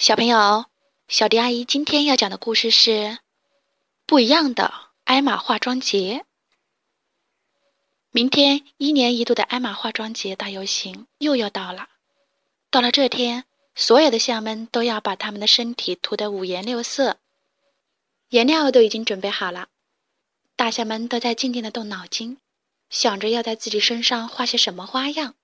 [0.00, 0.64] 小朋友，
[1.08, 2.90] 小迪阿姨今天要讲的故事是
[4.06, 4.72] 《不一样的
[5.04, 6.24] 艾玛化妆节》。
[8.10, 11.90] 明天一年一度的艾玛化妆节大游行又要到了。
[12.70, 13.44] 到了这天，
[13.74, 17.18] 所有的象们都要把他们的身体涂得五颜六色，
[18.30, 19.68] 颜料都已经准备好了。
[20.56, 22.38] 大象们都在静静的动脑筋，
[22.88, 25.34] 想着要在自己身上画些什么花样。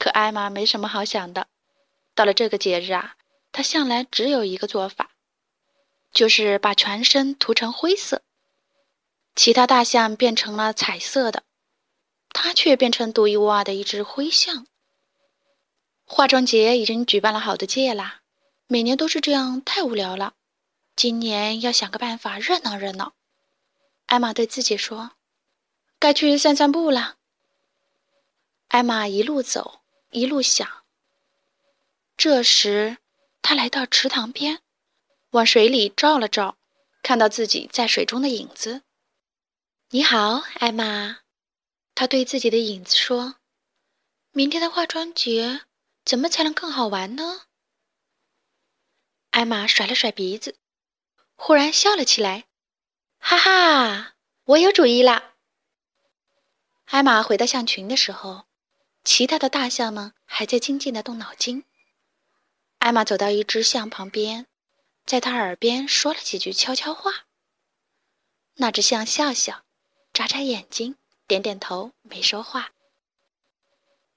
[0.00, 1.46] 可艾玛没什么好想的。
[2.16, 3.14] 到了这个节日啊。
[3.52, 5.10] 他向来只有一个做法，
[6.12, 8.22] 就是把全身涂成灰色。
[9.34, 11.44] 其他大象变成了彩色的，
[12.30, 14.66] 他却变成独一无二的一只灰象。
[16.04, 18.22] 化妆节已经举办了好多届啦，
[18.66, 20.34] 每年都是这样，太无聊了。
[20.96, 23.14] 今年要想个办法热闹热闹。
[24.06, 25.12] 艾玛对自己说
[25.98, 27.16] ：“该去散散步了。”
[28.68, 29.80] 艾玛一路走，
[30.10, 30.68] 一路想。
[32.16, 32.98] 这时。
[33.42, 34.60] 他来到池塘边，
[35.30, 36.56] 往水里照了照，
[37.02, 38.82] 看到自己在水中的影子。
[39.90, 41.18] “你好，艾玛。”
[41.94, 43.36] 他对自己的影子说
[44.32, 45.62] ，“明天的化妆节
[46.04, 47.42] 怎么才能更好玩呢？”
[49.30, 50.56] 艾玛甩了甩鼻子，
[51.34, 52.46] 忽然笑了起来
[53.18, 55.34] ，“哈哈，我有主意啦！”
[56.86, 58.46] 艾玛回到象群的时候，
[59.04, 61.64] 其他的大象们还在静静的动脑筋。
[62.80, 64.46] 艾玛走到一只象旁边，
[65.04, 67.26] 在他耳边说了几句悄悄话。
[68.54, 69.64] 那只象笑笑，
[70.14, 72.70] 眨眨眼睛，点点头，没说话。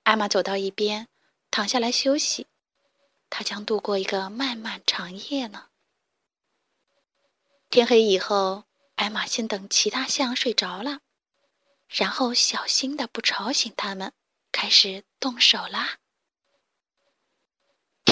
[0.03, 1.09] 艾玛走到一边，
[1.51, 2.47] 躺下来休息。
[3.29, 5.67] 她将度过一个漫漫长夜呢。
[7.69, 8.63] 天黑以后，
[8.95, 11.01] 艾玛先等其他象睡着了，
[11.89, 14.13] 然后小心的不吵醒他们，
[14.53, 15.97] 开始动手啦。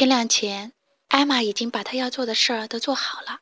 [0.02, 0.74] 天亮前，
[1.10, 3.42] 艾玛已经把她要做的事儿都做好了。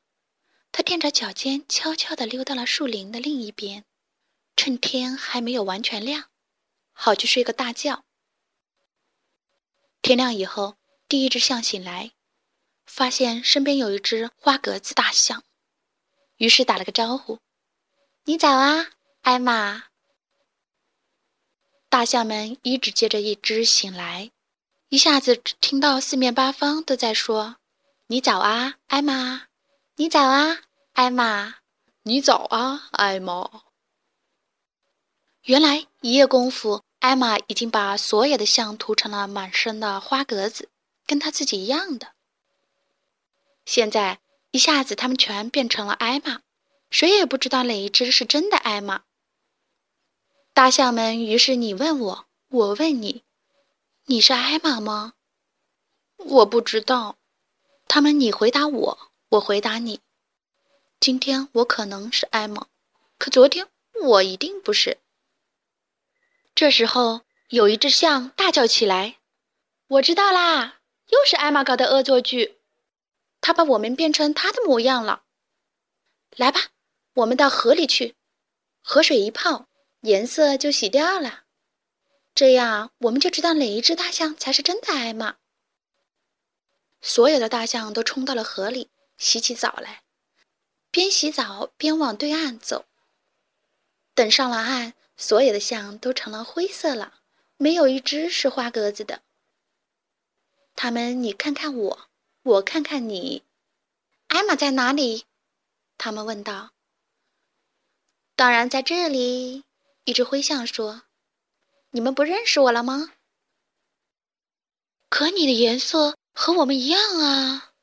[0.74, 3.86] 她踮着脚尖，悄悄地溜到了树林的另一边，
[4.58, 6.26] 趁天还没有完全亮，
[6.92, 8.04] 好去睡个大觉。
[10.02, 10.76] 天亮以后，
[11.08, 12.12] 第一只象醒来，
[12.86, 15.46] 发现身边有一只花格子大象，
[16.36, 17.40] 于是打了个招呼
[18.28, 18.90] ：“你早啊，
[19.22, 19.86] 艾玛。”
[21.88, 24.32] 大象们一只接着一只醒来。
[24.90, 27.58] 一下子听到四面八方都在说
[28.08, 29.44] ：“你早啊，艾玛！
[29.98, 30.62] 你早啊，
[30.94, 31.58] 艾玛！
[32.02, 33.62] 你早啊，艾玛！”
[35.46, 40.70] 原来一夜功夫，艾玛已经把所有的象涂成了满身的花格子，
[41.06, 42.14] 跟她自己一样的。
[43.66, 44.20] 现在
[44.50, 46.42] 一下子，他们全变成了艾玛，
[46.90, 49.04] 谁也不知道哪一只是真的艾玛。
[50.56, 53.24] 大象们于是你问我，我问你。
[54.12, 55.14] 你是艾玛吗？
[56.18, 57.20] 我不知道。
[57.88, 60.00] 他们你回答我，我回答你。
[61.00, 62.66] 今天我可能是艾玛，
[63.20, 63.68] 可昨天
[64.02, 64.98] 我一定不是。
[66.56, 69.20] 这时候，有一只象大叫起来
[69.88, 72.58] ：“我知道啦，又是艾玛搞的恶作剧，
[73.42, 75.22] 他把我们变成他的模样了。
[76.36, 76.60] 来吧，
[77.14, 78.16] 我们到河里去，
[78.82, 79.68] 河水一泡，
[80.02, 81.44] 颜色就洗掉了。”
[82.40, 85.36] 这样，我们就知道哪一只大象才是真的艾玛。
[87.02, 90.04] 所有的大象都冲到了河里洗起澡来，
[90.90, 92.86] 边洗澡边往对岸走。
[94.14, 97.20] 等上了岸，所有的象都成了灰色了，
[97.58, 99.22] 没有一只是花格子的。
[100.78, 102.08] 他们你看看我，
[102.44, 103.44] 我看看你，
[104.28, 105.26] 艾玛在哪里？
[105.98, 106.72] 他们问道。
[108.38, 109.66] 当然在这里，
[110.06, 111.02] 一只灰象说。
[111.92, 113.14] 你们不认识我了吗？
[115.10, 117.74] 可你的颜色和我们一样啊！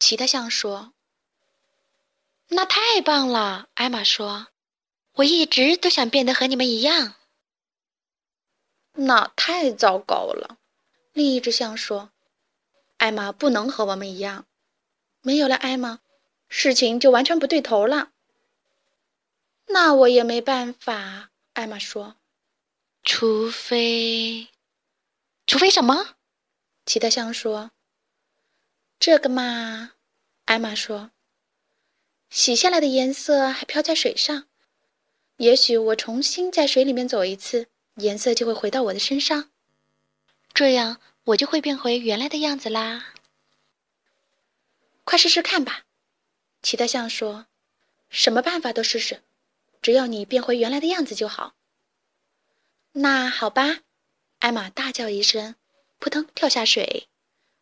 [0.00, 0.92] 其他象说。
[2.48, 4.48] 那太棒了，艾玛说。
[5.12, 7.14] 我一直都想变得和你们一样。
[8.92, 10.58] 那太糟糕了，
[11.12, 12.10] 另一只象说。
[12.98, 14.46] 艾玛不能和我们一样，
[15.22, 16.00] 没有了艾玛，
[16.48, 18.10] 事情就完全不对头了。
[19.66, 22.16] 那我也没办法，艾玛说。
[23.08, 24.48] 除非，
[25.46, 26.16] 除非什么？
[26.84, 27.70] 其他象说
[28.98, 29.92] ：“这个嘛。”
[30.46, 31.12] 艾玛说
[32.30, 34.48] ：“洗下来的颜色还飘在水上，
[35.36, 39.52] 也许我重新在水里面走一次，颜色就会回到我的身上，
[40.52, 43.14] 这样我就会变回原来的样子啦。”
[45.06, 45.84] 快试试看吧，
[46.60, 47.46] 其他象说
[48.10, 49.22] ：“什么办法都试试，
[49.80, 51.54] 只要你变回原来的样子就好。”
[52.98, 53.80] 那好吧，
[54.38, 55.54] 艾玛大叫一声，
[55.98, 57.08] 扑腾跳下水，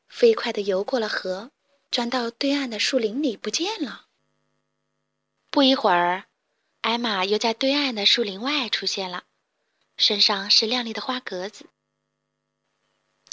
[0.07, 1.51] 飞快地游过了河，
[1.91, 4.07] 钻到对岸的树林里不见了。
[5.51, 6.27] 不一会儿，
[6.83, 9.25] 艾玛又在对岸的树林外出现了，
[9.97, 11.67] 身上是亮丽的花格子。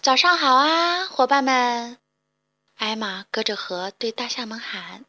[0.02, 2.00] 早上好啊，伙伴们！
[2.78, 5.06] 艾玛隔着河对大象们喊：“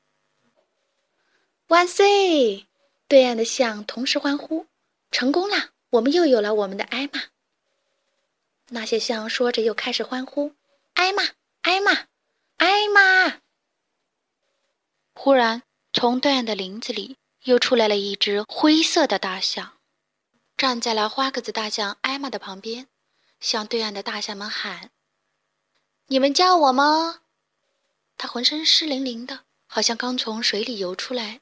[1.68, 2.66] 万岁！”
[3.08, 4.66] 对岸的象同时欢呼
[5.10, 5.70] ：“成功了！
[5.92, 7.22] 我们又有了我们的艾玛！”
[8.68, 10.54] 那些象说着，又开始欢呼
[10.94, 11.22] ：“艾玛，
[11.60, 12.06] 艾玛，
[12.56, 13.40] 艾玛！”
[15.12, 15.62] 忽然，
[15.92, 19.78] 从对岸的林子里又出来了一只灰色的大象，
[20.56, 22.88] 站在了花格子大象艾玛的旁边，
[23.38, 24.90] 向对岸的大象们喊
[26.08, 27.20] ：“你们叫我吗？”
[28.16, 31.41] 它浑身湿淋淋的，好像刚从水里游出来。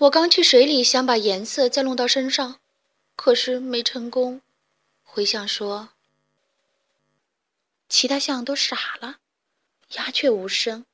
[0.00, 2.58] 我刚去水里，想把颜色再弄到身上，
[3.16, 4.40] 可是没成功。
[5.02, 5.90] 灰象说
[7.86, 9.18] ：“其他象都傻了，
[9.96, 10.86] 鸦雀无声，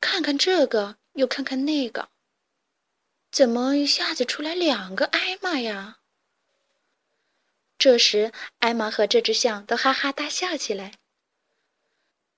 [0.00, 2.08] 看看这个，又看看那个，
[3.30, 5.98] 怎么一下子出来两个艾玛呀？”
[7.78, 10.94] 这时，艾玛和这只象都哈哈大笑起来。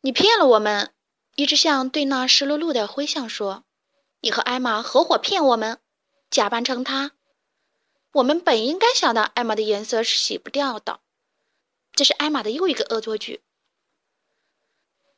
[0.03, 0.93] 你骗了我们！
[1.37, 3.65] 一只象对那湿漉漉的灰象说
[4.21, 5.79] ：“你和艾玛合伙骗我们，
[6.31, 7.13] 假扮成他。
[8.13, 11.01] 我们本应该想到艾玛的颜色是洗不掉的，
[11.93, 13.41] 这是艾玛的又一个恶作剧。”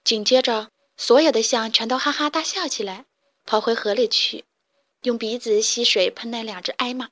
[0.05, 3.07] 紧接着，所有的象全都哈哈大笑起来，
[3.45, 4.45] 跑回河里去，
[5.03, 7.11] 用鼻子吸水喷那两只艾玛。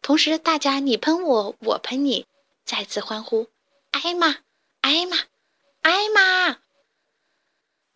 [0.00, 2.26] 同时，大家你喷我，我喷你，
[2.64, 3.48] 再次欢呼
[3.92, 4.38] ：“艾玛，
[4.80, 5.16] 艾玛！”
[5.82, 6.58] 艾玛！